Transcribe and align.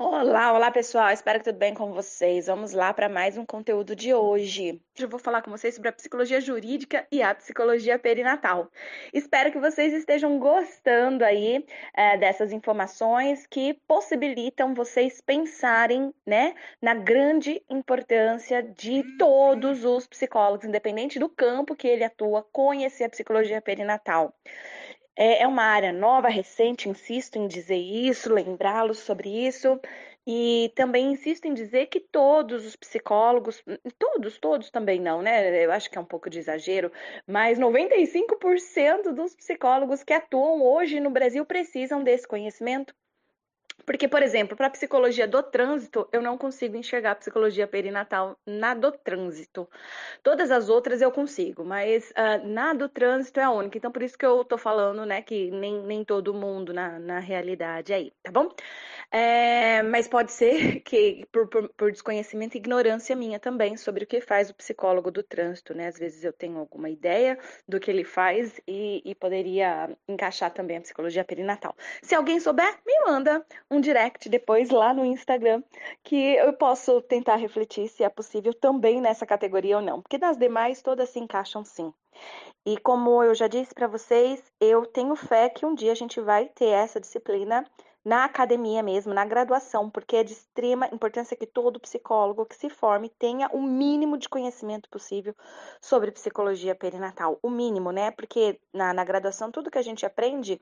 Olá, 0.00 0.52
olá 0.52 0.70
pessoal, 0.70 1.10
espero 1.10 1.40
que 1.40 1.46
tudo 1.46 1.58
bem 1.58 1.74
com 1.74 1.92
vocês. 1.92 2.46
Vamos 2.46 2.72
lá 2.72 2.94
para 2.94 3.08
mais 3.08 3.36
um 3.36 3.44
conteúdo 3.44 3.96
de 3.96 4.14
hoje. 4.14 4.80
Hoje 4.94 5.04
eu 5.04 5.08
vou 5.08 5.18
falar 5.18 5.42
com 5.42 5.50
vocês 5.50 5.74
sobre 5.74 5.88
a 5.88 5.92
psicologia 5.92 6.40
jurídica 6.40 7.04
e 7.10 7.20
a 7.20 7.34
psicologia 7.34 7.98
perinatal. 7.98 8.70
Espero 9.12 9.50
que 9.50 9.58
vocês 9.58 9.92
estejam 9.92 10.38
gostando 10.38 11.24
aí 11.24 11.66
é, 11.92 12.16
dessas 12.16 12.52
informações 12.52 13.44
que 13.48 13.74
possibilitam 13.88 14.72
vocês 14.72 15.20
pensarem, 15.20 16.14
né, 16.24 16.54
na 16.80 16.94
grande 16.94 17.60
importância 17.68 18.62
de 18.62 19.02
todos 19.18 19.84
os 19.84 20.06
psicólogos, 20.06 20.64
independente 20.64 21.18
do 21.18 21.28
campo 21.28 21.74
que 21.74 21.88
ele 21.88 22.04
atua, 22.04 22.46
conhecer 22.52 23.02
a 23.02 23.10
psicologia 23.10 23.60
perinatal. 23.60 24.32
É, 25.20 25.42
é 25.42 25.46
uma 25.48 25.64
área 25.64 25.92
nova, 25.92 26.28
recente, 26.28 26.88
insisto 26.88 27.36
em 27.38 27.48
dizer 27.48 27.76
isso, 27.76 28.32
lembrá-los 28.32 28.98
sobre 29.00 29.28
isso. 29.28 29.80
E 30.26 30.70
também 30.76 31.10
insisto 31.12 31.46
em 31.46 31.54
dizer 31.54 31.86
que 31.86 31.98
todos 32.00 32.64
os 32.66 32.76
psicólogos, 32.76 33.62
todos, 33.98 34.38
todos 34.38 34.70
também 34.70 35.00
não, 35.00 35.20
né? 35.22 35.64
Eu 35.64 35.72
acho 35.72 35.90
que 35.90 35.98
é 35.98 36.00
um 36.00 36.04
pouco 36.04 36.30
de 36.30 36.38
exagero, 36.38 36.92
mas 37.26 37.58
95% 37.58 39.12
dos 39.12 39.34
psicólogos 39.34 40.04
que 40.04 40.12
atuam 40.12 40.62
hoje 40.62 41.00
no 41.00 41.10
Brasil 41.10 41.44
precisam 41.46 42.04
desse 42.04 42.28
conhecimento. 42.28 42.94
Porque, 43.84 44.06
por 44.06 44.22
exemplo, 44.22 44.56
para 44.56 44.66
a 44.66 44.70
psicologia 44.70 45.26
do 45.26 45.42
trânsito, 45.42 46.08
eu 46.12 46.20
não 46.20 46.36
consigo 46.36 46.76
enxergar 46.76 47.12
a 47.12 47.14
psicologia 47.14 47.66
perinatal 47.66 48.36
na 48.46 48.74
do 48.74 48.92
trânsito. 48.92 49.68
Todas 50.22 50.50
as 50.50 50.68
outras 50.68 51.00
eu 51.00 51.10
consigo, 51.10 51.64
mas 51.64 52.10
uh, 52.10 52.46
na 52.46 52.74
do 52.74 52.88
trânsito 52.88 53.40
é 53.40 53.44
a 53.44 53.50
única. 53.50 53.78
Então, 53.78 53.90
por 53.90 54.02
isso 54.02 54.18
que 54.18 54.26
eu 54.26 54.44
tô 54.44 54.58
falando, 54.58 55.06
né, 55.06 55.22
que 55.22 55.50
nem, 55.50 55.82
nem 55.82 56.04
todo 56.04 56.34
mundo 56.34 56.72
na, 56.72 56.98
na 56.98 57.18
realidade 57.18 57.92
aí, 57.92 58.12
tá 58.22 58.30
bom? 58.30 58.52
É, 59.10 59.82
mas 59.82 60.06
pode 60.06 60.32
ser 60.32 60.80
que 60.84 61.26
por, 61.32 61.48
por, 61.48 61.68
por, 61.70 61.90
desconhecimento 61.90 62.56
e 62.56 62.58
ignorância 62.58 63.16
minha 63.16 63.40
também 63.40 63.76
sobre 63.76 64.04
o 64.04 64.06
que 64.06 64.20
faz 64.20 64.50
o 64.50 64.54
psicólogo 64.54 65.10
do 65.10 65.22
trânsito, 65.22 65.74
né? 65.74 65.86
Às 65.86 65.98
vezes 65.98 66.24
eu 66.24 66.32
tenho 66.32 66.58
alguma 66.58 66.90
ideia 66.90 67.38
do 67.66 67.80
que 67.80 67.90
ele 67.90 68.04
faz 68.04 68.60
e, 68.66 69.02
e 69.04 69.14
poderia 69.14 69.96
encaixar 70.06 70.52
também 70.52 70.76
a 70.76 70.80
psicologia 70.82 71.24
perinatal. 71.24 71.74
Se 72.02 72.14
alguém 72.14 72.38
souber, 72.38 72.78
me 72.86 73.00
manda 73.06 73.44
um 73.70 73.80
direct 73.80 74.28
depois 74.28 74.70
lá 74.70 74.94
no 74.94 75.04
Instagram 75.04 75.62
que 76.02 76.16
eu 76.16 76.52
posso 76.52 77.00
tentar 77.02 77.36
refletir 77.36 77.88
se 77.88 78.02
é 78.02 78.08
possível 78.08 78.54
também 78.54 79.00
nessa 79.00 79.26
categoria 79.26 79.76
ou 79.76 79.82
não, 79.82 80.00
porque 80.00 80.18
das 80.18 80.36
demais 80.36 80.82
todas 80.82 81.10
se 81.10 81.18
encaixam 81.18 81.64
sim. 81.64 81.92
E 82.64 82.76
como 82.78 83.22
eu 83.22 83.34
já 83.34 83.46
disse 83.46 83.74
para 83.74 83.86
vocês, 83.86 84.42
eu 84.60 84.84
tenho 84.86 85.14
fé 85.14 85.48
que 85.48 85.64
um 85.64 85.74
dia 85.74 85.92
a 85.92 85.94
gente 85.94 86.20
vai 86.20 86.46
ter 86.46 86.68
essa 86.68 87.00
disciplina 87.00 87.64
na 88.04 88.24
academia 88.24 88.82
mesmo, 88.82 89.12
na 89.12 89.24
graduação, 89.24 89.90
porque 89.90 90.16
é 90.16 90.24
de 90.24 90.32
extrema 90.32 90.88
importância 90.92 91.36
que 91.36 91.46
todo 91.46 91.80
psicólogo 91.80 92.46
que 92.46 92.56
se 92.56 92.70
forme 92.70 93.10
tenha 93.18 93.48
o 93.48 93.60
mínimo 93.60 94.16
de 94.16 94.28
conhecimento 94.28 94.88
possível 94.88 95.34
sobre 95.80 96.10
psicologia 96.10 96.74
perinatal. 96.74 97.38
O 97.42 97.50
mínimo, 97.50 97.92
né? 97.92 98.10
Porque 98.10 98.58
na, 98.72 98.94
na 98.94 99.04
graduação 99.04 99.50
tudo 99.50 99.70
que 99.70 99.78
a 99.78 99.82
gente 99.82 100.06
aprende 100.06 100.60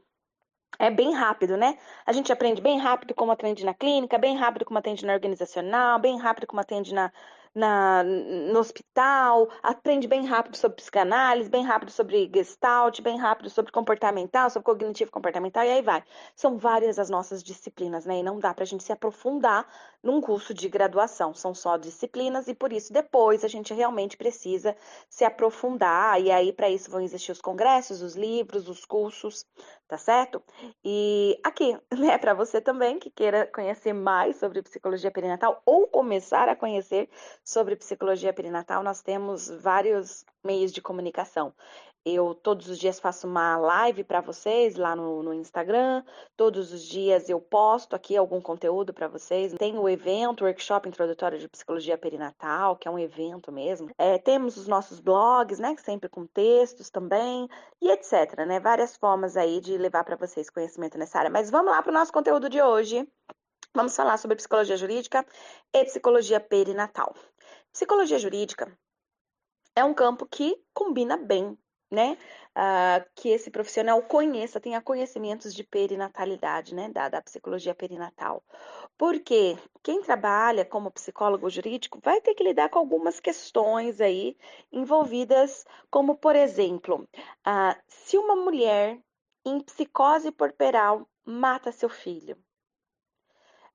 é 0.79 0.91
bem 0.91 1.13
rápido, 1.15 1.57
né? 1.57 1.79
A 2.05 2.13
gente 2.13 2.33
aprende 2.33 2.61
bem 2.61 2.79
rápido 2.79 3.15
como 3.15 3.33
atende 3.33 3.65
na 3.65 3.75
clínica, 3.75 4.19
bem 4.19 4.37
rápido 4.37 4.65
como 4.65 4.79
atende 4.79 5.05
na 5.07 5.15
organizacional, 5.15 5.99
bem 5.99 6.19
rápido 6.19 6.47
como 6.47 6.61
atende 6.61 6.95
na, 6.95 7.13
na, 7.57 8.05
no 8.05 8.59
hospital, 8.59 9.49
aprende 9.63 10.07
bem 10.07 10.27
rápido 10.27 10.57
sobre 10.59 10.77
psicanálise, 10.77 11.49
bem 11.49 11.65
rápido 11.65 11.91
sobre 11.91 12.31
gestalt, 12.33 13.01
bem 13.01 13.19
rápido 13.19 13.49
sobre 13.49 13.73
comportamental, 13.73 14.51
sobre 14.51 14.67
cognitivo 14.67 15.11
comportamental, 15.11 15.65
e 15.65 15.71
aí 15.71 15.83
vai. 15.83 16.05
São 16.35 16.59
várias 16.59 16.99
as 16.99 17.09
nossas 17.09 17.43
disciplinas, 17.43 18.05
né? 18.05 18.19
E 18.19 18.23
não 18.23 18.39
dá 18.39 18.53
para 18.53 18.65
a 18.65 18.67
gente 18.67 18.85
se 18.85 18.93
aprofundar 18.93 19.67
num 20.03 20.21
curso 20.21 20.53
de 20.53 20.69
graduação, 20.69 21.33
são 21.35 21.55
só 21.55 21.79
disciplinas, 21.79 22.47
e 22.47 22.55
por 22.55 22.73
isso 22.73 22.93
depois 22.93 23.43
a 23.43 23.49
gente 23.49 23.73
realmente 23.73 24.19
precisa 24.19 24.77
se 25.09 25.25
aprofundar, 25.25 26.21
e 26.21 26.31
aí 26.31 26.53
para 26.53 26.69
isso 26.69 26.91
vão 26.91 27.01
existir 27.01 27.33
os 27.33 27.41
congressos, 27.41 28.03
os 28.03 28.15
livros, 28.15 28.69
os 28.69 28.85
cursos, 28.85 29.47
tá 29.89 29.97
certo? 29.97 30.43
E 30.85 31.41
aqui, 31.43 31.77
né, 31.99 32.19
para 32.19 32.35
você 32.35 32.61
também 32.61 32.99
que 32.99 33.11
queira 33.11 33.47
conhecer 33.47 33.95
mais 33.95 34.37
sobre 34.37 34.63
psicologia 34.63 35.11
perinatal 35.11 35.63
ou 35.65 35.87
começar 35.87 36.49
a 36.49 36.57
conhecer 36.57 37.09
sobre 37.47 37.77
psicologia 37.77 38.33
perinatal, 38.33 38.83
nós 38.83 39.01
temos 39.01 39.49
vários 39.49 40.25
meios 40.45 40.73
de 40.73 40.83
comunicação. 40.83 41.55
Eu 42.05 42.35
todos 42.35 42.69
os 42.69 42.79
dias 42.79 43.01
faço 43.01 43.27
uma 43.27 43.57
live 43.57 44.05
para 44.05 44.21
vocês 44.21 44.77
lá 44.77 44.95
no, 44.95 45.25
no, 45.25 45.35
Instagram. 45.35 46.05
Todos 46.37 46.73
os 46.73 46.83
dias 46.83 47.29
eu 47.29 47.41
posto 47.41 47.97
aqui 47.97 48.17
algum 48.17 48.41
conteúdo 48.41 48.95
para 48.95 49.09
vocês. 49.09 49.53
Tem 49.55 49.77
o 49.77 49.89
evento, 49.89 50.45
workshop 50.45 50.89
introdutório 50.89 51.39
de 51.39 51.49
psicologia 51.49 51.99
perinatal, 51.99 52.77
que 52.77 52.87
é 52.87 52.91
um 52.91 52.99
evento 52.99 53.51
mesmo. 53.51 53.91
É, 53.99 54.19
temos 54.19 54.57
os 54.57 54.69
nossos 54.69 55.01
blogs, 55.01 55.59
né, 55.59 55.75
sempre 55.79 56.09
com 56.09 56.27
textos 56.27 56.91
também 56.91 57.49
e 57.81 57.91
etc, 57.91 58.45
né? 58.47 58.61
Várias 58.61 58.97
formas 58.97 59.37
aí 59.37 59.61
de 59.61 59.77
levar 59.77 60.05
para 60.05 60.17
vocês 60.17 60.49
conhecimento 60.49 60.97
nessa 60.97 61.19
área. 61.19 61.31
Mas 61.31 61.51
vamos 61.51 61.73
lá 61.73 61.83
para 61.83 61.91
o 61.91 61.95
nosso 61.95 62.13
conteúdo 62.13 62.49
de 62.49 62.63
hoje. 62.63 63.05
Vamos 63.77 63.95
falar 63.95 64.17
sobre 64.17 64.37
psicologia 64.37 64.75
jurídica 64.75 65.27
e 65.71 65.85
psicologia 65.85 66.41
perinatal. 66.41 67.15
Psicologia 67.77 68.19
jurídica 68.19 68.75
é 69.75 69.85
um 69.85 69.93
campo 69.93 70.25
que 70.25 70.57
combina 70.73 71.15
bem 71.19 71.59
né? 71.91 72.19
Uh, 72.57 73.07
que 73.15 73.29
esse 73.29 73.51
profissional 73.51 74.03
conheça, 74.03 74.59
tenha 74.59 74.81
conhecimentos 74.81 75.55
de 75.55 75.63
perinatalidade, 75.63 76.75
né? 76.75 76.89
Da, 76.89 77.11
da 77.11 77.21
psicologia 77.21 77.75
perinatal. 77.75 78.43
Porque 78.97 79.59
quem 79.83 80.01
trabalha 80.01 80.65
como 80.65 80.91
psicólogo 80.91 81.51
jurídico 81.51 82.01
vai 82.03 82.19
ter 82.23 82.35
que 82.35 82.43
lidar 82.43 82.71
com 82.71 82.79
algumas 82.79 83.21
questões 83.21 84.01
aí 84.01 84.39
envolvidas, 84.73 85.67
como, 85.91 86.17
por 86.17 86.35
exemplo, 86.35 87.07
uh, 87.47 87.83
se 87.87 88.17
uma 88.17 88.35
mulher 88.35 88.99
em 89.45 89.61
psicose 89.61 90.33
porperal 90.33 91.07
mata 91.25 91.71
seu 91.71 91.91
filho, 91.91 92.37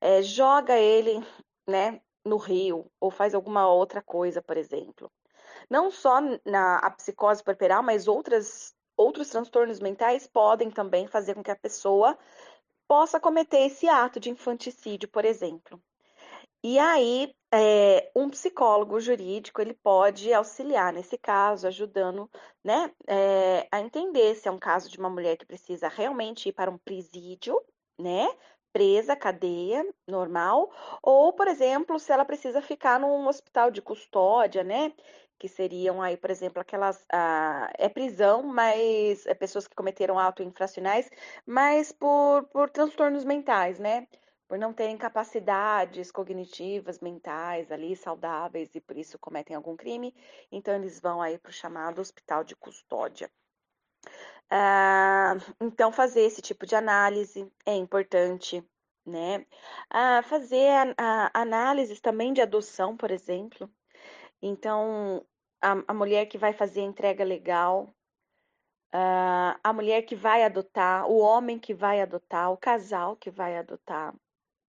é, 0.02 0.24
joga 0.24 0.78
ele, 0.78 1.24
né, 1.70 2.02
no 2.26 2.38
rio 2.38 2.86
ou 3.00 3.12
faz 3.12 3.34
alguma 3.34 3.68
outra 3.68 4.02
coisa, 4.02 4.42
por 4.42 4.58
exemplo 4.58 5.12
não 5.70 5.92
só 5.92 6.20
na 6.46 6.78
a 6.80 6.92
psicose 6.92 7.44
puerperal, 7.44 7.84
mas 7.84 8.08
outras, 8.08 8.76
outros 8.96 9.30
transtornos 9.30 9.80
mentais 9.80 10.28
podem 10.28 10.70
também 10.70 11.08
fazer 11.08 11.34
com 11.34 11.44
que 11.44 11.52
a 11.52 11.56
pessoa 11.56 12.18
possa 12.88 13.20
cometer 13.20 13.60
esse 13.60 13.88
ato 13.88 14.20
de 14.20 14.30
infanticídio, 14.30 15.10
por 15.10 15.24
exemplo. 15.24 15.82
E 16.64 16.78
aí, 16.78 17.34
é, 17.54 18.12
um 18.16 18.30
psicólogo 18.30 19.00
jurídico 19.00 19.62
ele 19.62 19.74
pode 19.74 20.32
auxiliar 20.32 20.94
nesse 20.94 21.18
caso, 21.18 21.68
ajudando, 21.68 22.30
né, 22.64 22.92
é, 23.08 23.68
a 23.72 23.80
entender 23.80 24.36
se 24.36 24.48
é 24.48 24.52
um 24.52 24.60
caso 24.60 24.90
de 24.90 25.00
uma 25.00 25.10
mulher 25.10 25.38
que 25.38 25.46
precisa 25.46 25.88
realmente 25.88 26.50
ir 26.50 26.54
para 26.54 26.70
um 26.70 26.78
presídio, 26.78 27.60
né, 27.98 28.28
presa, 28.74 29.16
cadeia 29.16 29.86
normal, 30.08 30.72
ou, 31.02 31.34
por 31.34 31.48
exemplo, 31.48 32.00
se 32.00 32.12
ela 32.12 32.26
precisa 32.26 32.62
ficar 32.62 33.00
num 33.00 33.28
hospital 33.28 33.72
de 33.72 33.82
custódia, 33.82 34.64
né, 34.64 34.94
que 35.40 35.48
seriam 35.48 36.02
aí, 36.02 36.16
por 36.18 36.30
exemplo, 36.30 36.62
aquelas 36.62 37.04
ah, 37.12 37.72
é 37.78 37.90
prisão, 37.90 38.44
mas 38.44 39.26
é 39.26 39.34
pessoas 39.34 39.68
que 39.68 39.76
cometeram 39.76 40.20
auto 40.20 40.44
infracionais, 40.44 41.10
mas 41.46 41.92
por, 41.92 42.44
por 42.50 42.70
transtornos 42.70 43.26
mentais, 43.26 43.80
né? 43.80 44.08
Por 44.48 44.60
não 44.60 44.72
terem 44.74 44.98
capacidades 44.98 46.12
cognitivas, 46.12 47.00
mentais 47.00 47.72
ali 47.72 47.96
saudáveis 47.96 48.76
e 48.76 48.82
por 48.82 48.98
isso 48.98 49.18
cometem 49.18 49.56
algum 49.56 49.76
crime, 49.76 50.14
então 50.52 50.76
eles 50.76 51.00
vão 51.00 51.22
aí 51.22 51.38
para 51.40 51.50
o 51.50 51.54
chamado 51.54 52.00
hospital 52.02 52.44
de 52.44 52.56
custódia. 52.56 53.32
Ah, 54.52 55.36
então, 55.62 55.92
fazer 55.94 56.22
esse 56.22 56.42
tipo 56.42 56.66
de 56.66 56.76
análise 56.76 57.50
é 57.66 57.74
importante, 57.76 58.62
né? 59.06 59.46
Ah, 59.90 60.22
fazer 60.24 60.70
a, 60.98 61.30
a, 61.34 61.42
análises 61.42 62.02
também 62.02 62.34
de 62.34 62.42
adoção, 62.42 62.98
por 62.98 63.12
exemplo. 63.12 63.72
Então, 64.42 65.26
a, 65.62 65.84
a 65.90 65.94
mulher 65.94 66.28
que 66.28 66.38
vai 66.38 66.54
fazer 66.54 66.82
a 66.82 66.86
entrega 66.86 67.24
legal, 67.24 67.96
uh, 68.94 69.60
a 69.64 69.74
mulher 69.74 70.04
que 70.04 70.16
vai 70.16 70.44
adotar, 70.44 71.08
o 71.10 71.18
homem 71.20 71.60
que 71.60 71.74
vai 71.74 72.02
adotar, 72.02 72.52
o 72.52 72.58
casal 72.58 73.16
que 73.16 73.32
vai 73.32 73.58
adotar, 73.58 74.14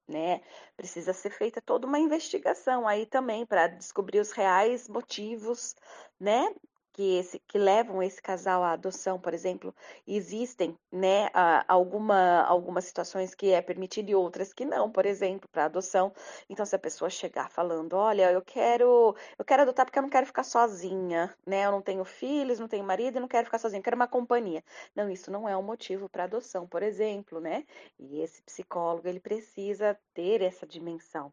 né? 0.09 0.43
Precisa 0.77 1.13
ser 1.13 1.31
feita 1.31 1.61
toda 1.63 1.87
uma 1.87 1.99
investigação 1.99 2.87
aí 2.89 3.07
também 3.07 3.47
para 3.47 3.69
descobrir 3.69 4.21
os 4.21 4.33
reais 4.33 4.89
motivos, 4.89 5.75
né? 6.21 6.55
Que, 6.93 7.19
esse, 7.19 7.39
que 7.49 7.59
levam 7.59 8.03
esse 8.03 8.21
casal 8.21 8.63
à 8.63 8.73
adoção, 8.73 9.19
por 9.19 9.33
exemplo, 9.35 9.75
existem, 10.07 10.77
né, 10.91 11.29
alguma, 11.67 12.43
algumas 12.43 12.85
situações 12.85 13.35
que 13.35 13.51
é 13.51 13.63
permitido 13.63 14.11
e 14.11 14.15
outras 14.15 14.53
que 14.53 14.65
não, 14.65 14.91
por 14.91 15.07
exemplo, 15.07 15.49
para 15.51 15.65
adoção. 15.65 16.13
Então, 16.49 16.67
se 16.67 16.77
a 16.77 16.79
pessoa 16.79 17.09
chegar 17.11 17.51
falando, 17.51 17.95
olha, 17.95 18.31
eu 18.31 18.43
quero, 18.43 19.17
eu 19.39 19.45
quero 19.45 19.63
adotar 19.63 19.87
porque 19.87 19.99
eu 19.99 20.03
não 20.03 20.11
quero 20.11 20.27
ficar 20.27 20.45
sozinha, 20.45 21.35
né? 21.47 21.67
Eu 21.67 21.73
não 21.73 21.83
tenho 21.83 22.05
filhos, 22.05 22.59
não 22.59 22.69
tenho 22.69 22.85
marido 22.85 23.17
e 23.17 23.21
não 23.21 23.29
quero 23.29 23.47
ficar 23.47 23.59
sozinha, 23.59 23.81
eu 23.81 23.85
quero 23.85 23.97
uma 23.97 24.09
companhia. 24.09 24.63
Não, 24.95 25.11
isso 25.11 25.31
não 25.31 25.49
é 25.49 25.57
um 25.57 25.63
motivo 25.63 26.09
para 26.09 26.25
adoção, 26.25 26.67
por 26.67 26.83
exemplo, 26.83 27.41
né? 27.41 27.65
E 27.99 28.21
esse 28.21 28.43
psicólogo, 28.43 29.09
ele 29.09 29.21
precisa 29.21 29.99
ter 30.15 30.43
essa 30.43 30.67
dimensão. 30.67 31.33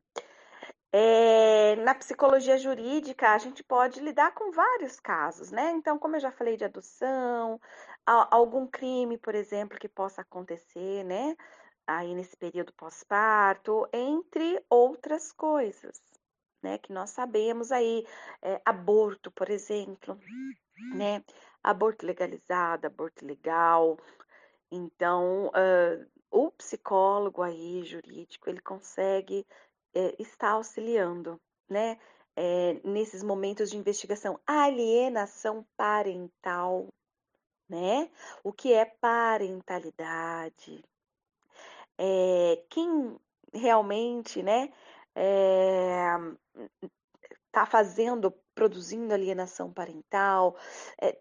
Na 1.89 1.95
psicologia 1.95 2.55
jurídica, 2.55 3.31
a 3.31 3.39
gente 3.39 3.63
pode 3.63 3.99
lidar 3.99 4.31
com 4.35 4.51
vários 4.51 4.99
casos, 4.99 5.49
né? 5.49 5.71
Então, 5.71 5.97
como 5.97 6.15
eu 6.15 6.19
já 6.19 6.31
falei 6.31 6.55
de 6.55 6.63
adoção, 6.63 7.59
algum 8.05 8.67
crime, 8.67 9.17
por 9.17 9.33
exemplo, 9.33 9.79
que 9.79 9.89
possa 9.89 10.21
acontecer, 10.21 11.03
né? 11.03 11.35
Aí 11.87 12.13
nesse 12.13 12.37
período 12.37 12.71
pós-parto, 12.73 13.89
entre 13.91 14.63
outras 14.69 15.31
coisas, 15.31 15.99
né? 16.61 16.77
Que 16.77 16.93
nós 16.93 17.09
sabemos 17.09 17.71
aí, 17.71 18.05
é, 18.39 18.61
aborto, 18.63 19.31
por 19.31 19.49
exemplo, 19.49 20.15
né? 20.93 21.23
Aborto 21.63 22.05
legalizado, 22.05 22.85
aborto 22.85 23.25
legal. 23.25 23.97
Então, 24.71 25.47
uh, 25.47 26.07
o 26.29 26.51
psicólogo 26.51 27.41
aí 27.41 27.83
jurídico, 27.83 28.47
ele 28.47 28.61
consegue 28.61 29.43
é, 29.93 30.15
está 30.19 30.51
auxiliando, 30.51 31.41
né? 31.69 31.97
É, 32.35 32.79
nesses 32.83 33.23
momentos 33.23 33.69
de 33.69 33.77
investigação, 33.77 34.39
alienação 34.47 35.65
parental, 35.75 36.87
né? 37.69 38.09
O 38.43 38.53
que 38.53 38.73
é 38.73 38.85
parentalidade? 38.85 40.83
É, 41.97 42.63
quem 42.69 43.17
realmente, 43.53 44.41
né? 44.41 44.71
está 47.47 47.65
fazendo, 47.65 48.31
produzindo 48.55 49.13
alienação 49.13 49.71
parental. 49.73 50.55
É, 51.01 51.17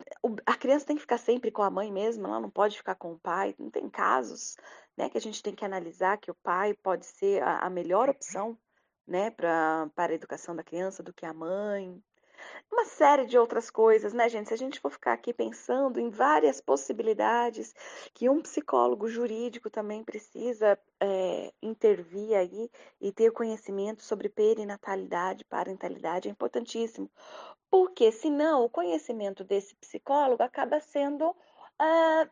a 0.46 0.56
criança 0.56 0.86
tem 0.86 0.96
que 0.96 1.02
ficar 1.02 1.18
sempre 1.18 1.50
com 1.50 1.62
a 1.62 1.70
mãe 1.70 1.90
mesmo, 1.90 2.26
ela 2.26 2.40
não 2.40 2.50
pode 2.50 2.76
ficar 2.76 2.94
com 2.94 3.12
o 3.12 3.18
pai. 3.18 3.54
Não 3.58 3.70
tem 3.70 3.88
casos 3.88 4.56
né, 4.96 5.08
que 5.08 5.18
a 5.18 5.20
gente 5.20 5.42
tem 5.42 5.54
que 5.54 5.64
analisar 5.64 6.18
que 6.18 6.30
o 6.30 6.36
pai 6.42 6.74
pode 6.74 7.06
ser 7.06 7.42
a, 7.42 7.60
a 7.60 7.70
melhor 7.70 8.08
opção 8.08 8.56
né, 9.08 9.30
para 9.30 9.90
a 9.96 10.12
educação 10.12 10.54
da 10.54 10.62
criança 10.62 11.02
do 11.02 11.12
que 11.12 11.24
a 11.24 11.32
mãe. 11.32 12.00
Uma 12.70 12.84
série 12.84 13.24
de 13.26 13.38
outras 13.38 13.70
coisas, 13.70 14.12
né, 14.12 14.28
gente? 14.28 14.48
Se 14.48 14.54
a 14.54 14.58
gente 14.58 14.78
for 14.78 14.90
ficar 14.90 15.14
aqui 15.14 15.32
pensando 15.32 15.98
em 15.98 16.10
várias 16.10 16.60
possibilidades 16.60 17.74
que 18.14 18.28
um 18.28 18.40
psicólogo 18.42 19.08
jurídico 19.08 19.70
também 19.70 20.04
precisa 20.04 20.78
é, 21.00 21.52
intervir 21.62 22.36
aí 22.36 22.70
e 23.00 23.10
ter 23.10 23.32
conhecimento 23.32 24.02
sobre 24.02 24.28
perinatalidade, 24.28 25.44
parentalidade, 25.46 26.28
é 26.28 26.30
importantíssimo. 26.30 27.10
Porque, 27.70 28.12
senão, 28.12 28.64
o 28.64 28.70
conhecimento 28.70 29.42
desse 29.42 29.74
psicólogo 29.76 30.42
acaba 30.42 30.78
sendo 30.80 31.30
uh, 31.30 32.30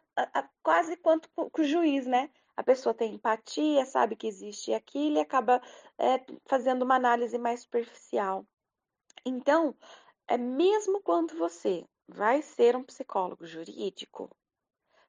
quase 0.62 0.96
quanto 0.96 1.28
o 1.36 1.64
juiz, 1.64 2.06
né? 2.06 2.30
A 2.56 2.62
pessoa 2.62 2.94
tem 2.94 3.14
empatia, 3.14 3.84
sabe 3.84 4.16
que 4.16 4.26
existe 4.26 4.72
aquilo 4.72 5.16
e 5.16 5.20
acaba 5.20 5.60
é, 5.98 6.24
fazendo 6.46 6.82
uma 6.82 6.96
análise 6.96 7.36
mais 7.38 7.60
superficial. 7.60 8.46
Então, 9.24 9.76
é 10.26 10.38
mesmo 10.38 11.00
quando 11.02 11.36
você 11.36 11.84
vai 12.08 12.40
ser 12.40 12.76
um 12.76 12.82
psicólogo 12.82 13.44
jurídico, 13.44 14.30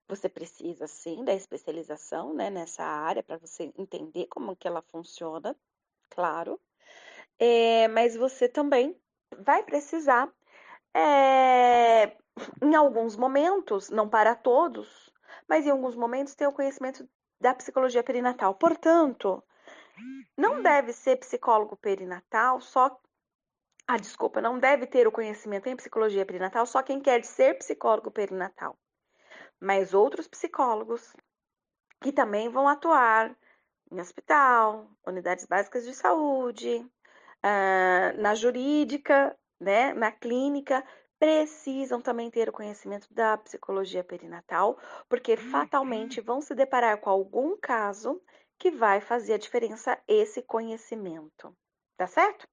você 0.07 0.29
precisa 0.29 0.87
sim 0.87 1.23
da 1.23 1.33
especialização 1.33 2.33
né, 2.33 2.49
nessa 2.49 2.83
área 2.83 3.23
para 3.23 3.37
você 3.37 3.71
entender 3.77 4.27
como 4.27 4.55
que 4.55 4.67
ela 4.67 4.81
funciona, 4.81 5.55
claro. 6.09 6.59
É, 7.39 7.87
mas 7.89 8.15
você 8.15 8.47
também 8.47 8.99
vai 9.39 9.63
precisar, 9.63 10.31
é, 10.93 12.17
em 12.61 12.75
alguns 12.75 13.15
momentos, 13.15 13.89
não 13.89 14.09
para 14.09 14.35
todos, 14.35 15.11
mas 15.47 15.65
em 15.65 15.69
alguns 15.69 15.95
momentos 15.95 16.35
ter 16.35 16.47
o 16.47 16.53
conhecimento 16.53 17.07
da 17.39 17.53
psicologia 17.53 18.03
perinatal. 18.03 18.55
Portanto, 18.55 19.43
não 20.35 20.61
deve 20.61 20.93
ser 20.93 21.17
psicólogo 21.17 21.75
perinatal 21.75 22.61
só. 22.61 22.99
Ah, 23.87 23.97
desculpa, 23.97 24.41
não 24.41 24.59
deve 24.59 24.85
ter 24.85 25.07
o 25.07 25.11
conhecimento 25.11 25.67
em 25.67 25.75
psicologia 25.75 26.25
perinatal 26.25 26.65
só 26.65 26.83
quem 26.83 26.99
quer 26.99 27.23
ser 27.23 27.57
psicólogo 27.57 28.11
perinatal. 28.11 28.77
Mas 29.59 29.93
outros 29.93 30.27
psicólogos 30.27 31.15
que 32.01 32.11
também 32.11 32.49
vão 32.49 32.67
atuar 32.67 33.35
em 33.91 33.99
hospital, 33.99 34.89
unidades 35.05 35.45
básicas 35.45 35.85
de 35.85 35.93
saúde, 35.93 36.77
uh, 36.77 38.21
na 38.21 38.35
jurídica, 38.35 39.37
né, 39.59 39.93
na 39.93 40.11
clínica, 40.11 40.83
precisam 41.19 42.01
também 42.01 42.29
ter 42.29 42.49
o 42.49 42.53
conhecimento 42.53 43.11
da 43.13 43.37
psicologia 43.37 44.03
perinatal, 44.03 44.77
porque 45.09 45.33
uhum. 45.33 45.51
fatalmente 45.51 46.21
vão 46.21 46.41
se 46.41 46.53
deparar 46.53 46.99
com 46.99 47.09
algum 47.09 47.57
caso 47.57 48.21
que 48.59 48.71
vai 48.71 49.01
fazer 49.01 49.33
a 49.33 49.37
diferença 49.37 49.97
esse 50.07 50.41
conhecimento. 50.41 51.55
Tá 51.97 52.07
certo? 52.07 52.47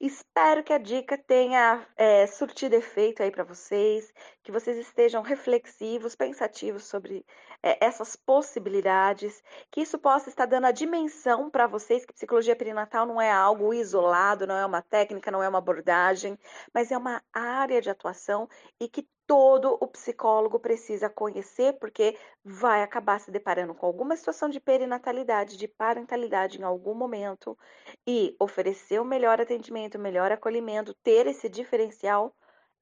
Espero 0.00 0.64
que 0.64 0.72
a 0.72 0.78
dica 0.78 1.18
tenha 1.18 1.86
é, 1.96 2.26
surtido 2.26 2.74
efeito 2.74 3.22
aí 3.22 3.30
para 3.30 3.44
vocês, 3.44 4.10
que 4.48 4.52
vocês 4.52 4.78
estejam 4.78 5.20
reflexivos, 5.20 6.16
pensativos 6.16 6.84
sobre 6.84 7.22
é, 7.62 7.84
essas 7.84 8.16
possibilidades, 8.16 9.42
que 9.70 9.82
isso 9.82 9.98
possa 9.98 10.30
estar 10.30 10.46
dando 10.46 10.64
a 10.64 10.70
dimensão 10.70 11.50
para 11.50 11.66
vocês 11.66 12.06
que 12.06 12.14
psicologia 12.14 12.56
perinatal 12.56 13.04
não 13.04 13.20
é 13.20 13.30
algo 13.30 13.74
isolado, 13.74 14.46
não 14.46 14.56
é 14.56 14.64
uma 14.64 14.80
técnica, 14.80 15.30
não 15.30 15.42
é 15.42 15.48
uma 15.50 15.58
abordagem, 15.58 16.38
mas 16.72 16.90
é 16.90 16.96
uma 16.96 17.22
área 17.30 17.82
de 17.82 17.90
atuação 17.90 18.48
e 18.80 18.88
que 18.88 19.06
todo 19.26 19.76
o 19.82 19.86
psicólogo 19.86 20.58
precisa 20.58 21.10
conhecer, 21.10 21.74
porque 21.74 22.16
vai 22.42 22.82
acabar 22.82 23.20
se 23.20 23.30
deparando 23.30 23.74
com 23.74 23.84
alguma 23.84 24.16
situação 24.16 24.48
de 24.48 24.60
perinatalidade, 24.60 25.58
de 25.58 25.68
parentalidade 25.68 26.58
em 26.58 26.64
algum 26.64 26.94
momento, 26.94 27.54
e 28.06 28.34
oferecer 28.40 28.98
o 28.98 29.04
melhor 29.04 29.42
atendimento, 29.42 29.96
o 29.96 30.00
melhor 30.00 30.32
acolhimento, 30.32 30.94
ter 31.02 31.26
esse 31.26 31.50
diferencial 31.50 32.34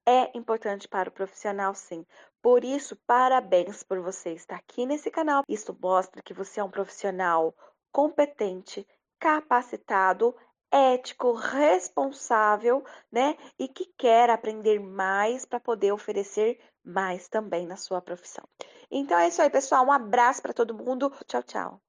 é 0.07 0.31
importante 0.33 0.87
para 0.87 1.09
o 1.09 1.11
profissional, 1.11 1.75
sim. 1.75 2.05
Por 2.41 2.63
isso, 2.63 2.95
parabéns 3.05 3.83
por 3.83 3.99
você 3.99 4.31
estar 4.31 4.55
aqui 4.55 4.85
nesse 4.85 5.11
canal. 5.11 5.43
Isso 5.49 5.77
mostra 5.81 6.21
que 6.21 6.33
você 6.33 6.61
é 6.61 6.63
um 6.63 6.71
profissional 6.71 7.53
competente, 7.91 8.87
capacitado 9.19 10.33
ético, 10.71 11.33
responsável, 11.33 12.83
né? 13.11 13.35
E 13.59 13.67
que 13.67 13.85
quer 13.97 14.29
aprender 14.29 14.79
mais 14.79 15.45
para 15.45 15.59
poder 15.59 15.91
oferecer 15.91 16.59
mais 16.83 17.27
também 17.27 17.65
na 17.67 17.75
sua 17.75 18.01
profissão. 18.01 18.45
Então 18.89 19.17
é 19.17 19.27
isso 19.27 19.41
aí, 19.41 19.49
pessoal. 19.49 19.85
Um 19.85 19.91
abraço 19.91 20.41
para 20.41 20.53
todo 20.53 20.73
mundo. 20.73 21.11
Tchau, 21.25 21.43
tchau. 21.43 21.86